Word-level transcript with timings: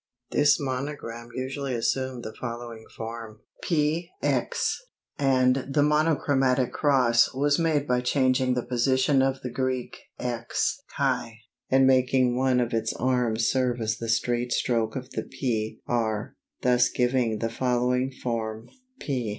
This 0.31 0.59
monogram 0.59 1.29
usually 1.35 1.75
assumed 1.75 2.23
the 2.23 2.33
following 2.33 2.85
form: 2.97 3.41
☧, 3.63 4.09
and 5.19 5.55
the 5.69 5.83
"Monogrammatic 5.83 6.73
Cross" 6.73 7.35
was 7.35 7.59
made 7.59 7.85
by 7.87 8.01
changing 8.01 8.55
the 8.55 8.63
position 8.65 9.21
of 9.21 9.41
the 9.41 9.51
Greek 9.51 9.95
X 10.17 10.81
(chi), 10.97 11.41
and 11.69 11.85
making 11.85 12.35
one 12.35 12.59
of 12.59 12.73
its 12.73 12.93
arms 12.95 13.47
serve 13.51 13.79
as 13.79 13.99
the 13.99 14.09
straight 14.09 14.51
stroke 14.51 14.95
of 14.95 15.11
the 15.11 15.21
P 15.21 15.79
(r), 15.85 16.35
thus 16.63 16.89
giving 16.89 17.37
the 17.37 17.51
following 17.51 18.11
form: 18.11 18.69
⳨. 19.01 19.29